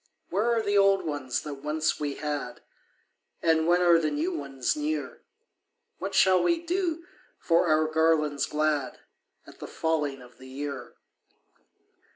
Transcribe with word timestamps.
Where 0.31 0.51
are 0.55 0.63
the 0.63 0.79
old 0.79 1.05
ones 1.05 1.41
that 1.43 1.61
once 1.63 1.99
we 1.99 2.15
had, 2.15 2.61
And 3.43 3.67
when 3.67 3.83
are 3.83 3.99
the 3.99 4.09
new 4.09 4.33
ones 4.33 4.75
near? 4.75 5.21
What 5.99 6.15
shall 6.15 6.41
we 6.41 6.59
do 6.59 7.05
for 7.37 7.67
our 7.67 7.85
garlands 7.85 8.47
glad 8.47 8.97
At 9.45 9.59
the 9.59 9.67
falling 9.67 10.23
of 10.23 10.39
the 10.39 10.47
year?" 10.47 10.95